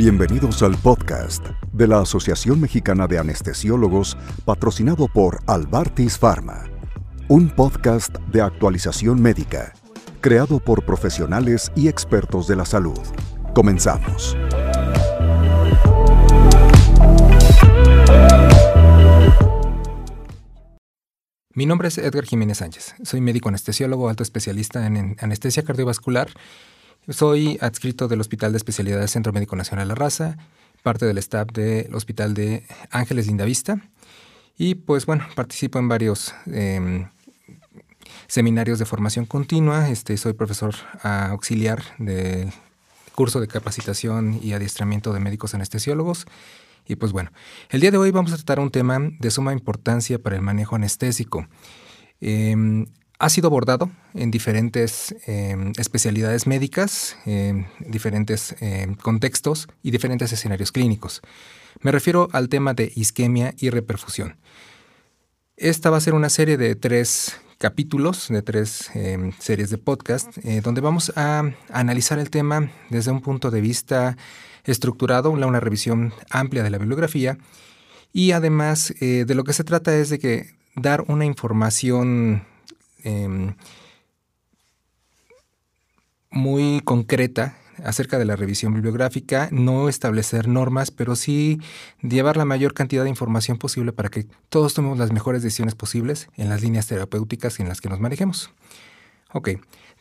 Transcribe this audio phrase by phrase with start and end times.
[0.00, 6.64] Bienvenidos al podcast de la Asociación Mexicana de Anestesiólogos patrocinado por Albartis Pharma,
[7.28, 9.74] un podcast de actualización médica
[10.22, 12.98] creado por profesionales y expertos de la salud.
[13.54, 14.38] Comenzamos.
[21.52, 22.94] Mi nombre es Edgar Jiménez Sánchez.
[23.02, 26.30] Soy médico anestesiólogo, alto especialista en anestesia cardiovascular.
[27.08, 30.36] Soy adscrito del Hospital de Especialidades Centro Médico Nacional La Raza,
[30.82, 33.80] parte del staff del Hospital de Ángeles Lindavista.
[34.58, 37.08] Y pues bueno, participo en varios em,
[38.26, 39.88] seminarios de formación continua.
[39.88, 42.52] Este, soy profesor auxiliar del
[43.14, 46.26] curso de capacitación y adiestramiento de médicos anestesiólogos.
[46.86, 47.32] Y pues bueno,
[47.70, 50.76] el día de hoy vamos a tratar un tema de suma importancia para el manejo
[50.76, 51.48] anestésico.
[52.20, 52.86] Em,
[53.20, 60.72] ha sido abordado en diferentes em, especialidades médicas, en diferentes em, contextos y diferentes escenarios
[60.72, 61.20] clínicos.
[61.82, 64.36] Me refiero al tema de isquemia y reperfusión.
[65.56, 68.90] Esta va a ser una serie de tres capítulos, de tres
[69.38, 74.16] series de podcast, eh, donde vamos a analizar el tema desde un punto de vista
[74.64, 77.36] estructurado, una, revisión amplia de la bibliografía
[78.14, 82.46] y además eh, de lo que se trata es de que dar una información
[83.04, 83.54] em,
[86.30, 91.60] muy concreta acerca de la revisión bibliográfica, no establecer normas, pero sí
[92.02, 96.28] llevar la mayor cantidad de información posible para que todos tomemos las mejores decisiones posibles
[96.36, 98.50] en las líneas terapéuticas en las que nos manejemos.
[99.32, 99.50] Ok,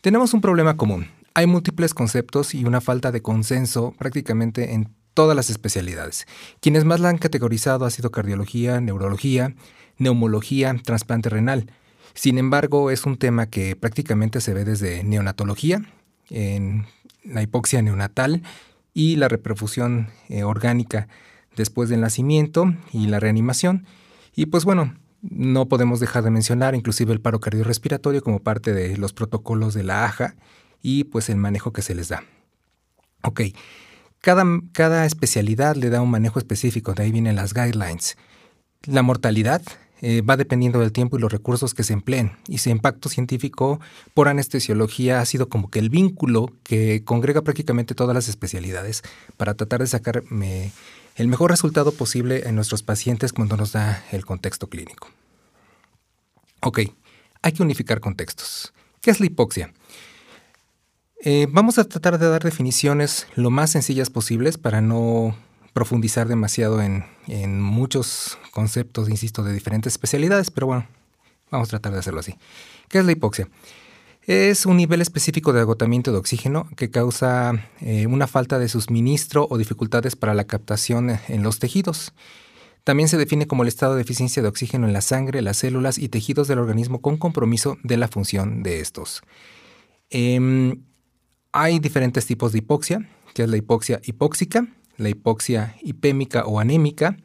[0.01, 1.07] tenemos un problema común
[1.39, 6.27] hay múltiples conceptos y una falta de consenso prácticamente en todas las especialidades.
[6.59, 9.55] Quienes más la han categorizado ha sido cardiología, neurología,
[9.97, 11.71] neumología, trasplante renal.
[12.13, 15.81] Sin embargo, es un tema que prácticamente se ve desde neonatología,
[16.29, 16.85] en
[17.23, 18.43] la hipoxia neonatal
[18.93, 21.07] y la reperfusión eh, orgánica
[21.55, 23.85] después del nacimiento y la reanimación.
[24.35, 28.97] Y pues bueno, no podemos dejar de mencionar inclusive el paro cardiorrespiratorio como parte de
[28.97, 30.35] los protocolos de la AJA
[30.81, 32.23] y pues el manejo que se les da.
[33.23, 33.41] Ok,
[34.21, 38.17] cada, cada especialidad le da un manejo específico, de ahí vienen las guidelines.
[38.85, 39.61] La mortalidad
[40.01, 42.31] eh, va dependiendo del tiempo y los recursos que se empleen.
[42.47, 43.79] Y su impacto científico
[44.13, 49.03] por anestesiología ha sido como que el vínculo que congrega prácticamente todas las especialidades
[49.37, 50.23] para tratar de sacar
[51.15, 55.09] el mejor resultado posible en nuestros pacientes cuando nos da el contexto clínico.
[56.61, 56.79] Ok,
[57.41, 58.73] hay que unificar contextos.
[59.01, 59.73] ¿Qué es la hipoxia?
[61.21, 65.35] Eh, vamos a tratar de dar definiciones lo más sencillas posibles para no
[65.73, 67.03] profundizar demasiado en,
[67.61, 70.87] muchos conceptos, insisto, de diferentes especialidades, pero bueno,
[71.51, 72.35] vamos a tratar de hacerlo así.
[72.87, 73.47] ¿Qué es la hipoxia?
[74.23, 79.47] Es un nivel específico de agotamiento de oxígeno que causa eh, una falta de suministro
[79.49, 82.13] o dificultades para la captación en los tejidos.
[82.83, 85.97] También se define como el estado de deficiencia de oxígeno en la sangre, las células
[85.97, 89.21] y tejidos del organismo con compromiso de la función de estos.
[90.09, 90.83] Em,
[91.51, 94.67] hay diferentes tipos de hipoxia, que es la hipoxia hipóxica,
[94.99, 97.17] la hipoxia hipémica o anémica,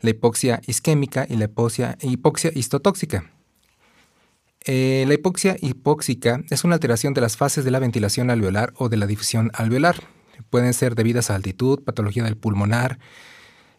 [0.00, 1.96] la hipoxia isquémica y la hipoxia,
[2.54, 3.30] histotóxica.
[4.66, 8.88] Eh, la hipoxia hipóxica es una alteración de las fases de la ventilación alveolar o
[8.88, 9.96] de la difusión alveolar.
[10.50, 12.98] Pueden ser debidas a altitud, patología del pulmonar,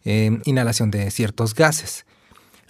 [0.05, 2.05] eh, inhalación de ciertos gases.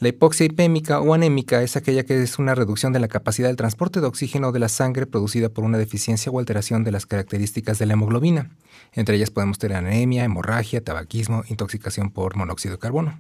[0.02, 3.56] La hipoxia hipémica o anémica es aquella que es una reducción de la capacidad del
[3.56, 7.78] transporte de oxígeno de la sangre producida por una deficiencia o alteración de las características
[7.78, 8.50] de la hemoglobina.
[8.94, 13.20] Entre ellas podemos tener anemia, hemorragia, tabaquismo, intoxicación por monóxido de carbono.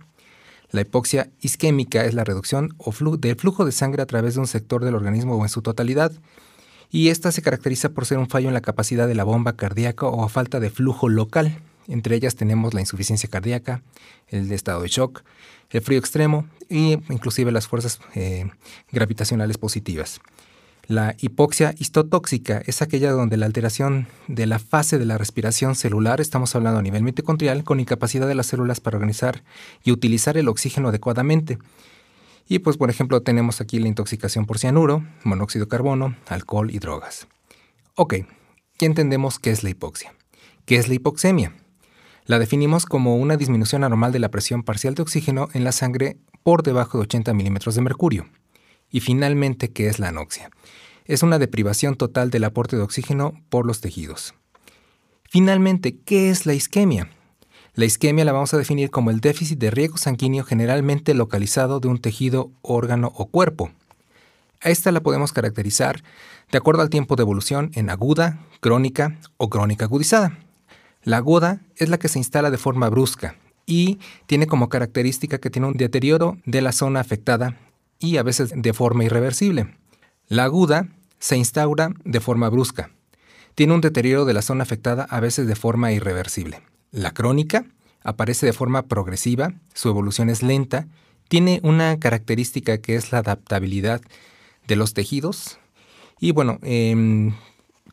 [0.71, 2.75] La hipoxia isquémica es la reducción
[3.19, 6.11] del flujo de sangre a través de un sector del organismo o en su totalidad,
[6.89, 10.07] y esta se caracteriza por ser un fallo en la capacidad de la bomba cardíaca
[10.07, 11.59] o falta de flujo local.
[11.87, 13.83] Entre ellas tenemos la insuficiencia cardíaca,
[14.29, 15.23] el estado de shock,
[15.71, 18.49] el frío extremo e inclusive las fuerzas eh,
[18.91, 20.21] gravitacionales positivas.
[20.87, 26.19] La hipoxia histotóxica es aquella donde la alteración de la fase de la respiración celular,
[26.19, 29.43] estamos hablando a nivel mitocondrial, con incapacidad de las células para organizar
[29.83, 31.59] y utilizar el oxígeno adecuadamente.
[32.49, 36.79] Y pues por ejemplo tenemos aquí la intoxicación por cianuro, monóxido de carbono, alcohol y
[36.79, 37.27] drogas.
[37.95, 38.15] Ok,
[38.77, 40.13] ¿qué entendemos qué es la hipoxia?
[40.65, 41.53] ¿Qué es la hipoxemia?
[42.25, 46.17] La definimos como una disminución anormal de la presión parcial de oxígeno en la sangre
[46.43, 48.27] por debajo de 80 milímetros de mercurio.
[48.89, 50.51] Y finalmente, ¿qué es la anoxia?
[51.05, 54.35] Es una deprivación total del aporte de oxígeno por los tejidos.
[55.29, 57.09] Finalmente, ¿qué es la isquemia?
[57.73, 61.87] La isquemia la vamos a definir como el déficit de riego sanguíneo generalmente localizado de
[61.87, 63.71] un tejido, órgano o cuerpo.
[64.61, 66.03] A esta la podemos caracterizar
[66.51, 70.37] de acuerdo al tiempo de evolución en aguda, crónica o crónica agudizada.
[71.03, 75.49] La aguda es la que se instala de forma brusca y tiene como característica que
[75.49, 77.57] tiene un deterioro de la zona afectada
[77.99, 79.75] y a veces de forma irreversible.
[80.27, 80.89] La aguda
[81.19, 82.91] se instaura de forma brusca.
[83.55, 86.61] Tiene un deterioro de la zona afectada a veces de forma irreversible.
[86.91, 87.65] La crónica
[88.03, 90.87] aparece de forma progresiva, su evolución es lenta,
[91.27, 94.01] tiene una característica que es la adaptabilidad
[94.67, 95.59] de los tejidos
[96.19, 97.35] y bueno, en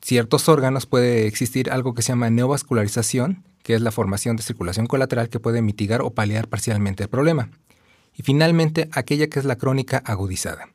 [0.01, 4.87] ciertos órganos puede existir algo que se llama neovascularización, que es la formación de circulación
[4.87, 7.51] colateral que puede mitigar o paliar parcialmente el problema.
[8.17, 10.69] Y finalmente, aquella que es la crónica agudizada,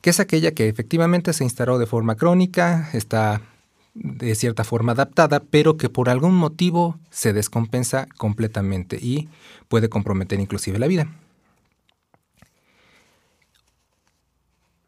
[0.00, 3.42] que es aquella que efectivamente se instaló de forma crónica, está
[3.94, 9.28] de cierta forma adaptada, pero que por algún motivo se descompensa completamente y
[9.68, 11.08] puede comprometer inclusive la vida.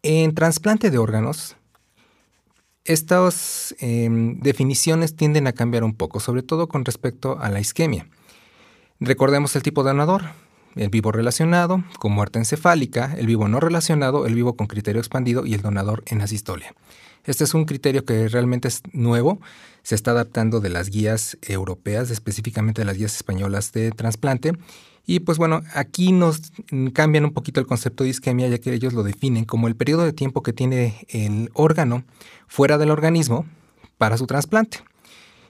[0.02, 1.56] En trasplante de órganos,
[2.86, 8.06] estas em, definiciones tienden a cambiar un poco, sobre todo con respecto a la isquemia.
[9.00, 10.22] Recordemos el tipo de donador,
[10.76, 15.44] el vivo relacionado, con muerte encefálica, el vivo no relacionado, el vivo con criterio expandido
[15.44, 16.74] y el donador en asistolia.
[17.24, 19.40] Este es un criterio que realmente es nuevo,
[19.82, 24.52] se está adaptando de las guías europeas, específicamente de las guías españolas de trasplante.
[25.06, 26.52] Y pues bueno, aquí nos
[26.92, 30.04] cambian un poquito el concepto de isquemia, ya que ellos lo definen como el periodo
[30.04, 32.04] de tiempo que tiene el órgano
[32.48, 33.46] fuera del organismo
[33.98, 34.78] para su trasplante.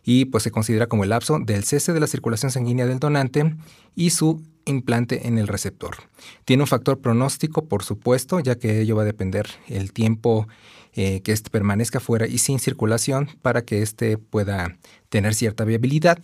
[0.05, 3.57] Y pues se considera como el lapso del cese de la circulación sanguínea del donante
[3.97, 5.97] y su implante en el receptor.
[6.45, 10.47] Tiene un factor pronóstico, por supuesto, ya que ello va a depender el tiempo
[10.93, 14.77] eh, que éste permanezca fuera y sin circulación para que éste pueda
[15.09, 16.19] tener cierta viabilidad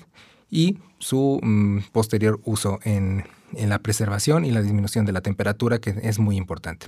[0.53, 5.95] y su mm, posterior uso en, la preservación y la disminución de la temperatura, que
[6.03, 6.87] es muy importante.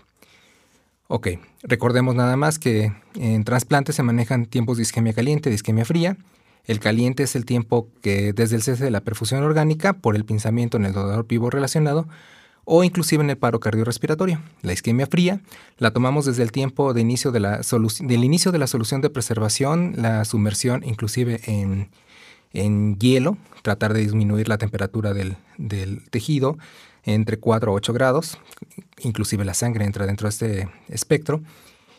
[1.08, 1.28] Ok,
[1.62, 6.16] recordemos nada más que en trasplantes se manejan tiempos de isquemia caliente, de isquemia fría.
[6.64, 10.24] El caliente es el tiempo que desde el cese de la perfusión orgánica por el
[10.24, 12.08] pinzamiento en el donador vivo relacionado
[12.64, 14.40] o inclusive en el paro cardiorrespiratorio.
[14.62, 15.40] La isquemia fría
[15.76, 17.60] la tomamos desde el tiempo de inicio de la
[18.00, 21.90] del inicio de la solución de preservación, la sumersión inclusive en,
[22.54, 25.36] hielo, tratar de disminuir la temperatura del,
[26.10, 26.58] tejido
[27.04, 28.38] entre 4 a 8 grados,
[29.00, 31.42] inclusive la sangre entra dentro de este espectro.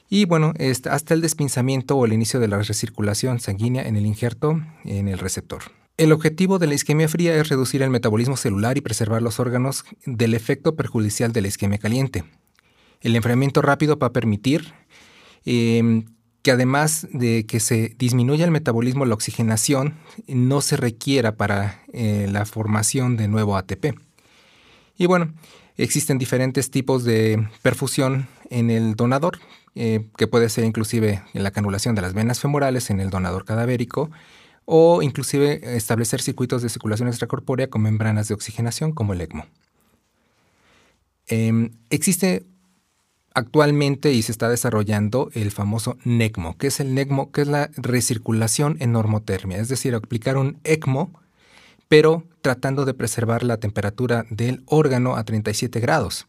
[0.09, 0.53] Y bueno,
[0.89, 5.19] hasta el despinzamiento o el inicio de la recirculación sanguínea en el injerto en el
[5.19, 5.63] receptor.
[5.97, 9.85] El objetivo de la isquemia fría es reducir el metabolismo celular y preservar los órganos
[10.05, 12.25] del efecto perjudicial de la isquemia caliente.
[12.99, 14.73] El enfriamiento rápido va a permitir
[15.45, 16.05] em,
[16.45, 19.95] que además de que se disminuya el metabolismo, la oxigenación
[20.27, 23.95] no se requiera para eh, la formación de nuevo ATP.
[24.95, 25.33] Y bueno,
[25.75, 29.39] existen diferentes tipos de perfusión en el donador,
[29.73, 34.11] eh, que puede ser inclusive la canulación de las venas femorales en el donador cadavérico,
[34.65, 39.47] o inclusive establecer circuitos de circulación extracorpórea con membranas de oxigenación como el ECMO.
[41.25, 42.45] Em, existe
[43.35, 46.57] actualmente y se está desarrollando el famoso NECMO.
[46.57, 47.31] ¿Qué es el NECMO?
[47.31, 51.11] Que es la recirculación en normotermia, es decir, aplicar un ECMO,
[51.87, 56.27] pero tratando de preservar la temperatura del órgano a 37 grados,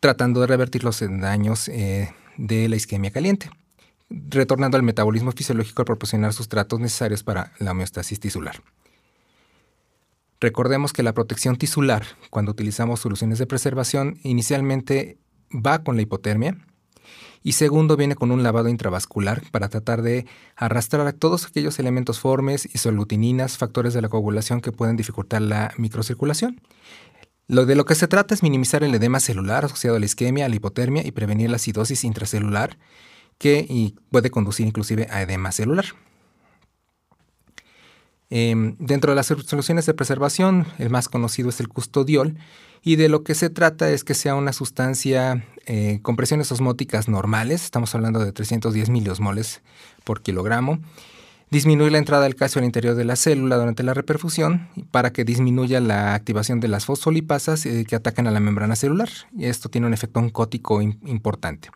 [0.00, 3.50] tratando de revertir los daños eh, de la isquemia caliente
[4.08, 8.62] retornando al metabolismo fisiológico al proporcionar sustratos necesarios para la homeostasis tisular.
[10.40, 15.18] Recordemos que la protección tisular, cuando utilizamos soluciones de preservación, inicialmente
[15.56, 16.56] va con la hipotermia
[17.42, 22.18] y segundo viene con un lavado intravascular para tratar de arrastrar a todos aquellos elementos
[22.18, 26.60] formes, isolutininas, factores de la coagulación que pueden dificultar la microcirculación.
[27.46, 30.46] Lo de lo que se trata es minimizar el edema celular asociado a la isquemia,
[30.46, 32.78] a la hipotermia y prevenir la acidosis intracelular
[33.38, 35.84] que puede conducir inclusive a edema celular.
[38.28, 42.36] Em, dentro de las soluciones de preservación, el más conocido es el custodiol,
[42.82, 47.08] y de lo que se trata es que sea una sustancia eh, con presiones osmóticas
[47.08, 49.62] normales, estamos hablando de 310 miliosmoles
[50.04, 50.78] por kilogramo,
[51.50, 55.24] disminuir la entrada del calcio al interior de la célula durante la reperfusión para que
[55.24, 59.68] disminuya la activación de las fosfolipasas eh, que atacan a la membrana celular, y esto
[59.68, 61.70] tiene un efecto oncótico importante.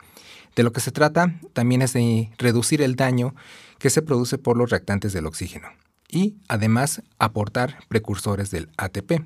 [0.55, 3.33] De lo que se trata también es de reducir el daño
[3.79, 5.69] que se produce por los reactantes del oxígeno
[6.11, 9.23] y además aportar precursores del ATP.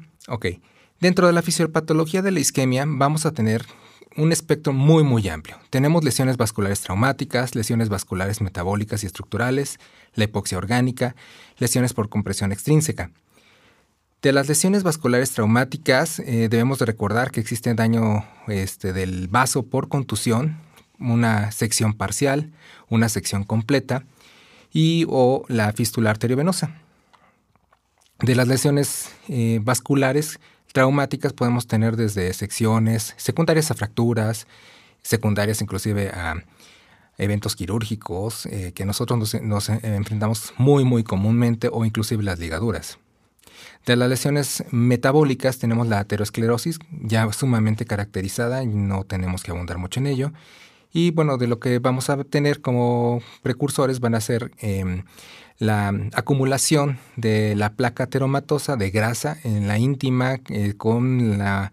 [0.99, 3.65] Dentro de la fisiopatología de la isquemia vamos a tener
[4.17, 5.57] un espectro muy muy amplio.
[5.69, 9.79] Tenemos lesiones vasculares traumáticas, lesiones vasculares metabólicas y estructurales,
[10.13, 11.15] la hipoxia orgánica,
[11.57, 13.11] lesiones por compresión extrínseca.
[14.21, 19.63] De las lesiones vasculares traumáticas eh, debemos de recordar que existe daño este, del vaso
[19.63, 20.57] por contusión,
[20.99, 22.51] una sección parcial,
[22.89, 24.03] una sección completa
[24.71, 26.71] y o la fístula arteriovenosa.
[28.19, 30.39] De las lesiones eh, vasculares
[30.75, 34.45] traumáticas podemos tener desde secciones, secundarias a fracturas,
[35.01, 36.43] secundarias inclusive a
[37.17, 42.99] eventos quirúrgicos eh, que nosotros nos, enfrentamos muy muy comúnmente o inclusive las ligaduras.
[43.85, 49.77] De las lesiones metabólicas tenemos la aterosclerosis, ya sumamente caracterizada y no tenemos que abundar
[49.77, 50.33] mucho en ello.
[50.91, 55.03] Y bueno, de lo que vamos a tener como precursores van a ser em,
[55.57, 61.71] la acumulación de la placa ateromatosa de grasa en la íntima eh, con la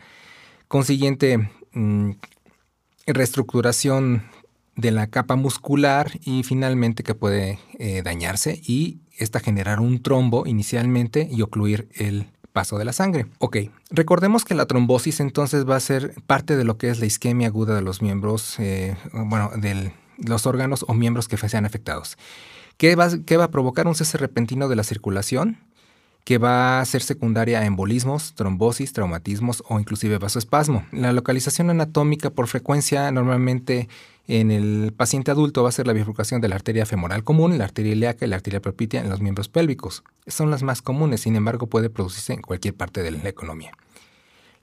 [0.68, 2.10] consiguiente mm,
[3.06, 4.22] reestructuración
[4.76, 10.46] de la capa muscular y finalmente que puede eh, dañarse y esta generar un trombo
[10.46, 13.26] inicialmente y ocluir el paso de la sangre.
[13.38, 13.58] Ok,
[13.90, 17.48] recordemos que la trombosis entonces va a ser parte de lo que es la isquemia
[17.48, 22.16] aguda de los miembros, eh, bueno, de los órganos o miembros que sean afectados.
[22.82, 25.58] ¿Qué va, ¿Qué va a provocar un cese repentino de la circulación?
[26.24, 30.84] que va a ser secundaria a embolismos, trombosis, traumatismos o inclusive vasoespasmo.
[30.90, 33.88] La localización anatómica por frecuencia normalmente
[34.26, 37.64] en el paciente adulto va a ser la bifurcación de la arteria femoral común, la
[37.64, 40.02] arteria ilíaca y la arteria propitia en los miembros pélvicos.
[40.26, 43.72] Son las más comunes, sin embargo puede producirse en cualquier parte de la economía.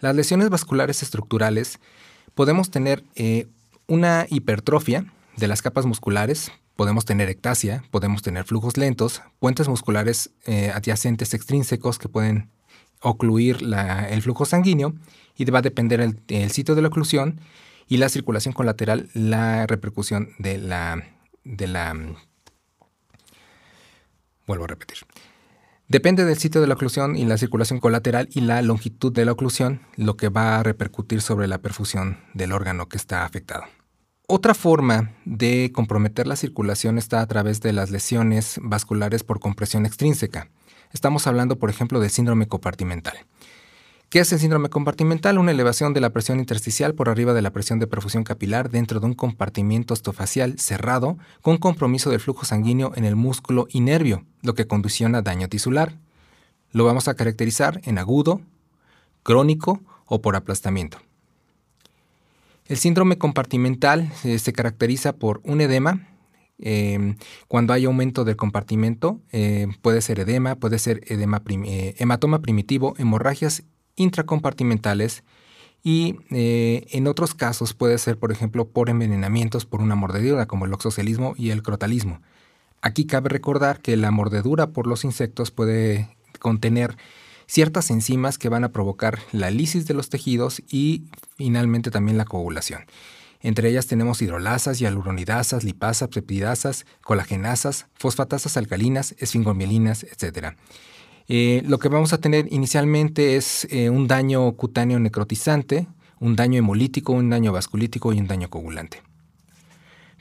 [0.01, 1.79] Las lesiones vasculares estructurales
[2.35, 3.47] podemos tener eh,
[3.87, 5.05] una hipertrofia
[5.37, 11.33] de las capas musculares, podemos tener ectasia, podemos tener flujos lentos, puentes musculares eh, adyacentes
[11.33, 12.51] extrínsecos que pueden
[13.01, 13.57] ocluir
[14.09, 14.93] el flujo sanguíneo
[15.35, 17.41] y va a depender el, sitio de la oclusión
[17.89, 21.03] y la circulación colateral, la repercusión de la,
[21.43, 21.93] de la...
[24.47, 24.99] Vuelvo a repetir.
[25.89, 29.33] Depende del sitio de la oclusión y la circulación colateral y la longitud de la
[29.33, 33.65] oclusión, lo que va a repercutir sobre la perfusión del órgano que está afectado.
[34.31, 39.87] Otra forma de comprometer la circulación está a través de las lesiones vasculares por compresión
[39.87, 40.51] extrínseca.
[40.93, 43.25] Estamos hablando, por ejemplo, del síndrome compartimental.
[44.09, 45.39] ¿Qué es el síndrome compartimental?
[45.39, 48.99] Una elevación de la presión intersticial por arriba de la presión de perfusión capilar dentro
[48.99, 54.25] de un compartimiento osteofacial cerrado con compromiso del flujo sanguíneo en el músculo y nervio,
[54.43, 55.97] lo que condiciona daño tisular.
[56.71, 58.41] Lo vamos a caracterizar en agudo,
[59.23, 60.99] crónico o por aplastamiento.
[62.69, 66.07] El síndrome compartimental eh, se caracteriza por un edema.
[66.59, 67.15] Em,
[67.47, 72.93] cuando hay aumento del compartimento, eh, puede ser edema, puede ser edema eh, hematoma primitivo,
[72.99, 73.63] hemorragias
[73.95, 75.23] intracompartimentales
[75.81, 80.73] y en otros casos puede ser, por ejemplo, por envenenamientos por una mordedura, como el
[80.73, 82.21] oxocelismo y el crotalismo.
[82.81, 86.97] Aquí cabe recordar que la mordedura por los insectos puede contener
[87.49, 92.25] ciertas enzimas que van a provocar la lisis de los tejidos y finalmente también la
[92.25, 92.85] coagulación.
[93.41, 100.55] Entre ellas tenemos hidrolasas, hialuronidasas, lipasas, peptidasas, colagenasas, fosfatasas alcalinas, esfingomielinas, etc.
[101.27, 105.87] Eh, lo que vamos a tener inicialmente es eh, un daño cutáneo necrotizante,
[106.19, 109.08] un daño hemolítico, un daño vasculítico y un daño coagulante.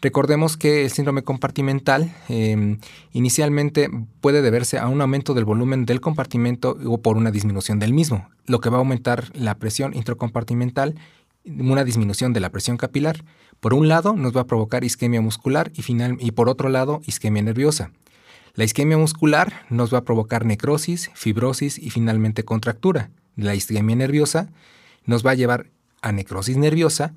[0.00, 2.78] Recordemos que el síndrome compartimental em,
[3.12, 3.90] inicialmente
[4.20, 8.28] puede deberse a un aumento del volumen del compartimento o por una disminución del mismo,
[8.46, 10.94] lo que va a aumentar la presión intracompartimental,
[11.44, 13.24] una disminución de la presión capilar.
[13.58, 17.00] Por un lado, nos va a provocar isquemia muscular y, final, y por otro lado,
[17.06, 17.90] isquemia nerviosa.
[18.54, 23.10] La isquemia muscular nos va a provocar necrosis, fibrosis y finalmente contractura.
[23.34, 24.50] La isquemia nerviosa
[25.06, 25.70] nos va a llevar
[26.02, 27.14] a necrosis nerviosa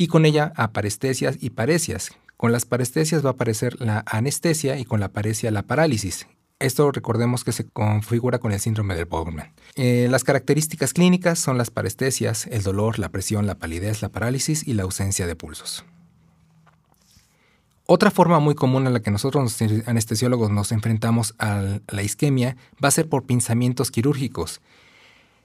[0.00, 2.12] y con ella a parestesias y paresias.
[2.38, 6.26] Con las parestesias va a aparecer la anestesia y con la paresia la parálisis.
[6.58, 9.52] Esto recordemos que se configura con el síndrome del Bowman.
[9.74, 14.66] Eh, las características clínicas son las parestesias, el dolor, la presión, la palidez, la parálisis
[14.66, 15.84] y la ausencia de pulsos.
[17.84, 22.56] Otra forma muy común a la que nosotros los anestesiólogos nos enfrentamos a la isquemia
[22.82, 24.62] va a ser por pinzamientos quirúrgicos.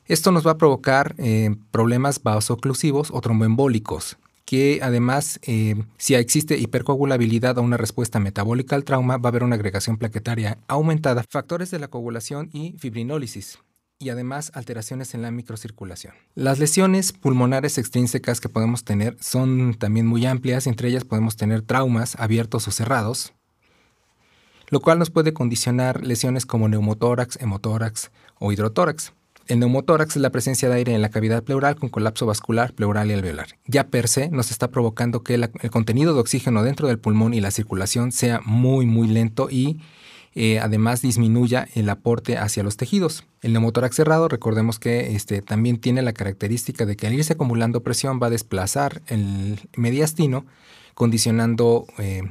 [0.06, 6.58] Esto nos va a provocar eh, problemas vasoclusivos o tromboembólicos que además, eh, si existe
[6.58, 11.72] hipercoagulabilidad o una respuesta metabólica al trauma, va a haber una agregación plaquetaria aumentada, factores
[11.72, 13.60] de la coagulación y fibrinólisis
[13.98, 16.14] y además alteraciones en la microcirculación.
[16.36, 21.62] Las lesiones pulmonares extrínsecas que podemos tener son también muy amplias, entre ellas podemos tener
[21.62, 23.34] traumas abiertos o cerrados,
[24.70, 29.14] lo cual nos puede condicionar lesiones como neumotórax, hemotórax o hidrotórax.
[29.48, 33.12] El neumotórax es la presencia de aire en la cavidad pleural con colapso vascular, pleural
[33.12, 33.60] y alveolar.
[33.68, 37.42] Ya per se nos está provocando que el contenido de oxígeno dentro del pulmón y
[37.42, 39.80] la circulación sea muy, muy lento y
[40.34, 43.24] eh, además disminuya el aporte hacia los tejidos.
[43.42, 47.84] El neumotórax cerrado, recordemos que este, también tiene la característica de que al irse acumulando
[47.84, 50.46] presión va a desplazar el mediastino,
[50.96, 52.24] condicionando eh,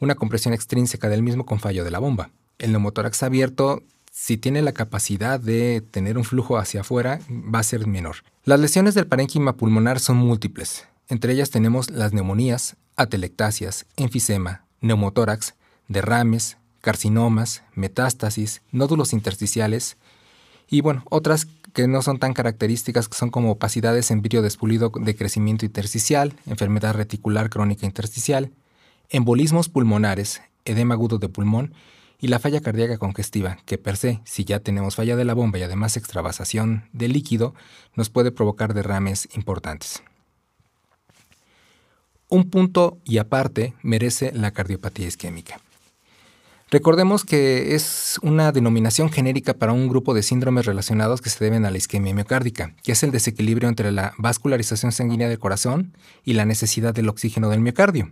[0.00, 2.30] una compresión extrínseca del mismo con fallo de la bomba.
[2.58, 3.82] El neumotórax abierto
[4.18, 8.16] si tiene la capacidad de tener un flujo hacia afuera, va a ser menor.
[8.44, 10.88] Las lesiones del parénquima pulmonar son múltiples.
[11.10, 15.54] Entre ellas tenemos las neumonías, atelectasias, enfisema, neumotórax,
[15.88, 19.98] derrames, carcinomas, metástasis, nódulos intersticiales
[20.66, 24.90] y bueno, otras que no son tan características, que son como opacidades en vidrio despulido
[24.98, 28.50] de crecimiento intersticial, enfermedad reticular crónica intersticial,
[29.10, 31.74] embolismos pulmonares, edema agudo de pulmón
[32.20, 35.58] y la falla cardíaca congestiva, que per se, si ya tenemos falla de la bomba
[35.58, 37.54] y además extravasación de líquido,
[37.94, 40.02] nos puede provocar derrames importantes.
[42.28, 45.60] Un punto y aparte merece la cardiopatía isquémica.
[46.68, 51.64] Recordemos que es una denominación genérica para un grupo de síndromes relacionados que se deben
[51.64, 56.32] a la isquemia miocárdica, que es el desequilibrio entre la vascularización sanguínea del corazón y
[56.32, 58.10] la necesidad del oxígeno del miocardio.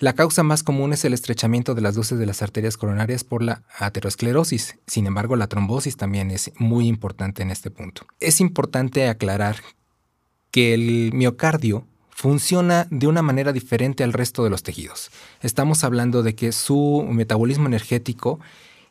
[0.00, 3.42] La causa más común es el estrechamiento de las luces de las arterias coronarias por
[3.42, 4.78] la aterosclerosis.
[4.86, 8.06] Sin embargo, la trombosis también es muy importante en este punto.
[8.20, 9.56] Es importante aclarar
[10.52, 15.10] que el miocardio funciona de una manera diferente al resto de los tejidos.
[15.42, 18.38] Estamos hablando de que su metabolismo energético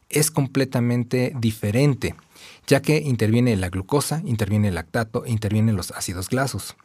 [0.10, 2.16] es completamente diferente,
[2.68, 6.76] ya que interviene la glucosa, interviene el lactato intervienen los ácidos grasos.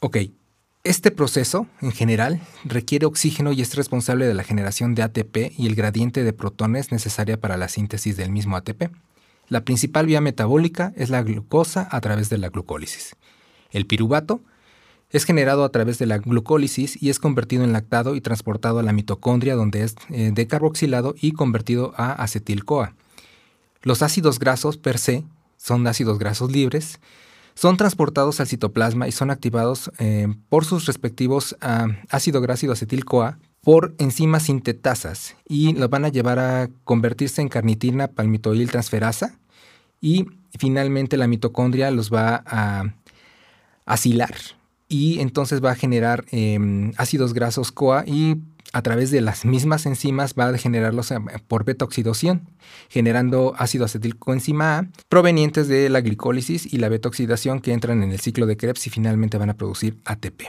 [0.00, 0.18] Ok,
[0.84, 5.66] este proceso, en general, requiere oxígeno y es responsable de la generación de ATP y
[5.66, 8.90] el gradiente de protones necesaria para la síntesis del mismo ATP.
[9.48, 13.16] La principal vía metabólica es la glucosa a través de la glucólisis.
[13.70, 14.40] El piruvato
[15.10, 18.82] es generado a través de la glucólisis y es convertido en lactado y transportado a
[18.82, 22.94] la mitocondria donde es eh, decarboxilado y convertido a acetil-CoA.
[23.82, 25.24] Los ácidos grasos per se
[25.56, 27.00] son ácidos grasos libres,
[27.58, 33.40] son transportados al citoplasma y son activados eh, por sus respectivos ah, ácido grácido acetil-CoA
[33.62, 39.34] por enzimas sintetasas y los van a llevar a convertirse en carnitina palmitoil transferasa
[40.00, 42.94] y finalmente la mitocondria los va a
[43.86, 44.36] asilar
[44.88, 48.36] y entonces va a generar em, ácidos grasos CoA y
[48.78, 52.48] a través de las mismas enzimas va a generarlos em, por beta-oxidación,
[52.88, 58.20] generando ácido acetilcoenzima A provenientes de la glicólisis y la beta-oxidación que entran en el
[58.20, 60.42] ciclo de Krebs y finalmente van a producir ATP.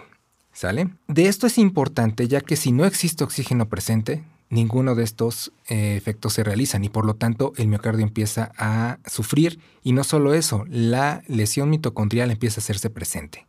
[0.53, 0.89] ¿Sale?
[1.07, 5.95] De esto es importante ya que si no existe oxígeno presente, ninguno de estos eh,
[5.95, 10.35] efectos se realizan y por lo tanto el miocardio empieza a sufrir y no solo
[10.35, 13.47] eso, la lesión mitocondrial empieza a hacerse presente.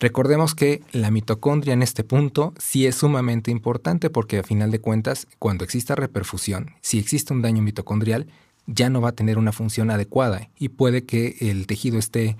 [0.00, 4.80] Recordemos que la mitocondria en este punto sí es sumamente importante porque a final de
[4.80, 8.26] cuentas, cuando exista reperfusión, si existe un daño mitocondrial,
[8.66, 12.38] ya no va a tener una función adecuada y puede que el tejido esté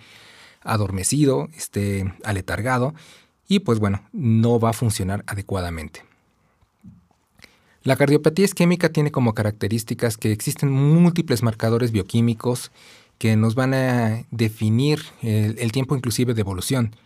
[0.63, 2.95] adormecido, esté aletargado
[3.47, 6.03] y pues bueno, no va a funcionar adecuadamente.
[7.83, 12.71] La cardiopatía isquémica tiene como características que existen múltiples marcadores bioquímicos
[13.19, 16.97] que nos van a definir el, el tiempo inclusive de evolución.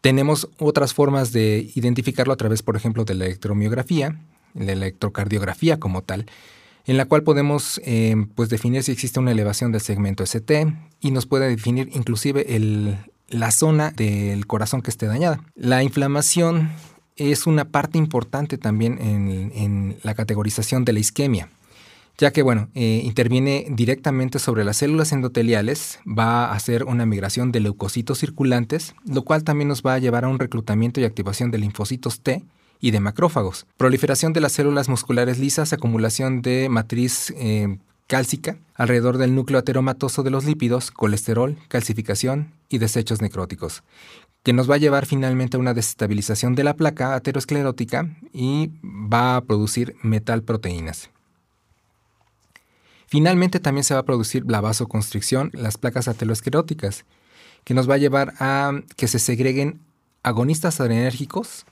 [0.00, 4.20] Tenemos otras formas de identificarlo a través, por ejemplo, de la electromiografía,
[4.54, 6.26] la electrocardiografía como tal,
[6.86, 11.10] en la cual podemos eh, pues definir si existe una elevación del segmento ST y
[11.10, 12.46] nos puede definir inclusive
[13.28, 15.44] la zona del corazón que esté dañada.
[15.54, 16.70] La inflamación
[17.16, 21.50] es una parte importante también en la categorización de la isquemia
[22.18, 27.52] ya que bueno, eh, interviene directamente sobre las células endoteliales, va a hacer una migración
[27.52, 31.52] de leucocitos circulantes, lo cual también nos va a llevar a un reclutamiento y activación
[31.52, 32.44] de linfocitos T
[32.80, 37.78] y de macrófagos, proliferación de las células musculares lisas, acumulación de matriz eh,
[38.08, 43.84] cálcica alrededor del núcleo ateromatoso de los lípidos, colesterol, calcificación y desechos necróticos,
[44.42, 49.36] que nos va a llevar finalmente a una desestabilización de la placa aterosclerótica y va
[49.36, 51.10] a producir metalproteínas.
[53.08, 57.06] Finalmente también se va a producir la vasoconstricción, las placas ateloescleróticas,
[57.64, 59.80] que nos va a llevar a que se segreguen
[60.22, 61.64] agonistas adrenérgicos,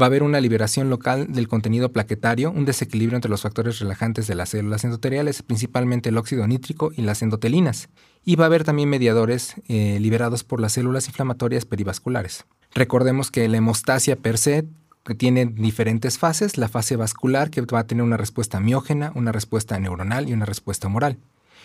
[0.00, 4.26] va a haber una liberación local del contenido plaquetario, un desequilibrio entre los factores relajantes
[4.26, 7.88] de las células endoteliales, principalmente el óxido nítrico y las endotelinas,
[8.24, 12.46] y va a haber también mediadores eh, liberados por las células inflamatorias perivasculares.
[12.74, 14.64] Recordemos que la hemostasia per se
[15.04, 19.32] que tiene diferentes fases, la fase vascular que va a tener una respuesta miógena, una
[19.32, 21.18] respuesta neuronal y una respuesta moral.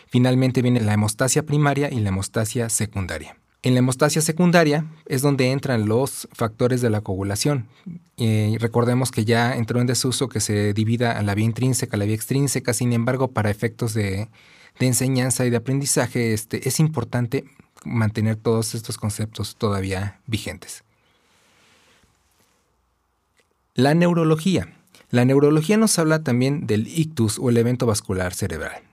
[0.08, 3.38] Finalmente viene la hemostasia primaria y la hemostasia secundaria.
[3.66, 7.68] En la hemostasia secundaria es donde entran los factores de la coagulación.
[8.16, 12.00] y recordemos que ya entró en desuso que se divida a la vía intrínseca, a
[12.00, 14.30] la vía extrínseca, sin embargo, para efectos de,
[14.80, 17.44] enseñanza y de aprendizaje este, es importante
[17.84, 20.85] mantener todos estos conceptos todavía vigentes.
[23.78, 24.70] La neurología.
[25.10, 28.84] La neurología nos habla también del ictus o el evento vascular cerebral.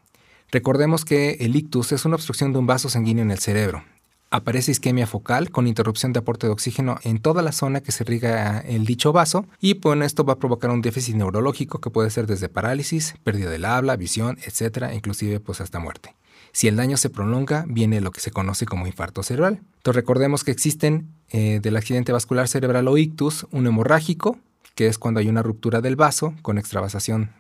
[0.51, 3.85] Recordemos que el ictus es una obstrucción de un vaso sanguíneo en el cerebro.
[4.31, 8.03] Aparece isquemia focal con interrupción de aporte de oxígeno en toda la zona que se
[8.03, 12.11] riega el dicho vaso y pues esto va a provocar un déficit neurológico que puede
[12.11, 16.17] ser desde parálisis, pérdida del habla, visión, etcétera, inclusive pues hasta muerte.
[16.51, 19.61] Si el daño se prolonga, viene lo que se conoce como infarto cerebral.
[19.77, 24.41] Entonces recordemos que existen eh, del accidente vascular cerebral o ictus un hemorrágico,
[24.75, 27.31] que es cuando hay una ruptura del vaso con extravasación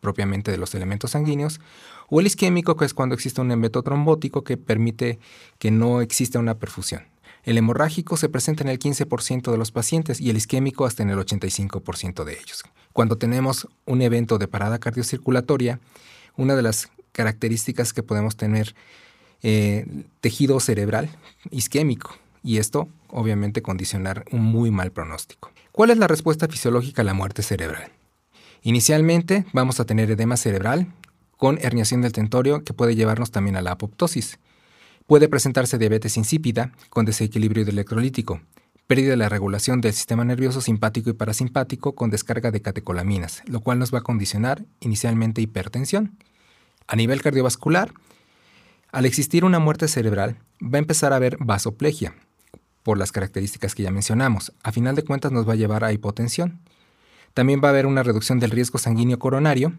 [0.00, 1.60] propiamente de los elementos sanguíneos,
[2.08, 5.18] o el isquémico, que es cuando existe un embeto trombótico que permite
[5.58, 7.02] que no exista una perfusión.
[7.44, 11.10] El hemorrágico se presenta en el 15% de los pacientes y el isquémico hasta en
[11.10, 12.64] el 85% de ellos.
[12.92, 15.80] Cuando tenemos un evento de parada cardiocirculatoria,
[16.36, 18.74] una de las características que podemos tener
[19.42, 19.86] eh,
[20.20, 21.10] tejido cerebral
[21.50, 25.50] isquémico y esto obviamente condicionar un muy mal pronóstico.
[25.72, 27.92] ¿Cuál es la respuesta fisiológica a la muerte cerebral?
[28.62, 30.88] Inicialmente vamos a tener edema cerebral
[31.36, 34.38] con herniación del tentorio que puede llevarnos también a la apoptosis.
[35.06, 38.40] Puede presentarse diabetes insípida con desequilibrio electrolítico,
[38.88, 43.60] pérdida de la regulación del sistema nervioso simpático y parasimpático con descarga de catecolaminas, lo
[43.60, 46.18] cual nos va a condicionar inicialmente hipertensión.
[46.88, 47.92] A nivel cardiovascular,
[48.90, 52.14] al existir una muerte cerebral, va a empezar a haber vasoplegia,
[52.82, 54.52] por las características que ya mencionamos.
[54.62, 56.60] A final de cuentas nos va a llevar a hipotensión.
[57.34, 59.72] También va a haber una reducción del riesgo sanguíneo coronario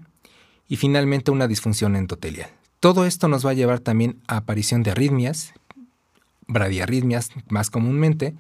[0.67, 2.49] y finalmente una disfunción endotelial.
[2.79, 5.53] Todo esto nos va a llevar también a aparición de arritmias,
[6.47, 8.35] bradiarritmias más comúnmente,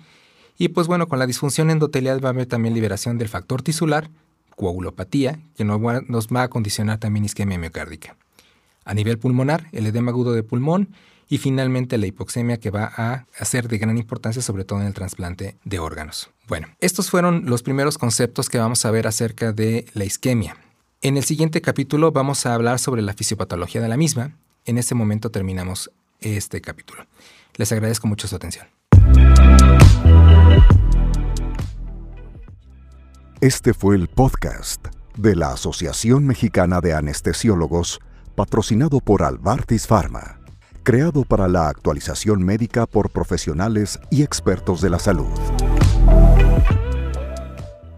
[0.57, 4.09] y pues bueno, con la disfunción endotelial va a haber también liberación del factor tisular,
[4.55, 8.17] coagulopatía, que nos va a condicionar también isquemia miocárdica.
[8.85, 10.89] A nivel pulmonar, el edema agudo de pulmón
[11.29, 14.93] y finalmente la hipoxemia que va a ser de gran importancia sobre todo en el
[14.93, 16.31] trasplante de órganos.
[16.47, 20.57] Bueno, estos fueron los primeros conceptos que vamos a ver acerca de la isquemia.
[21.01, 24.35] En el siguiente capítulo vamos a hablar sobre la fisiopatología de la misma.
[24.65, 27.05] En este momento terminamos este capítulo.
[27.55, 28.67] Les agradezco mucho su atención.
[33.39, 37.99] Este fue el podcast de la Asociación Mexicana de Anestesiólogos,
[38.35, 40.38] patrocinado por Albartis Pharma,
[40.83, 45.27] creado para la actualización médica por profesionales y expertos de la salud.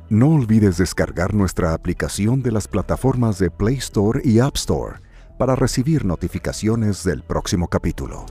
[0.10, 5.00] No olvides descargar nuestra aplicación de las plataformas de Play Store y App Store
[5.38, 8.26] para recibir notificaciones del próximo capítulo.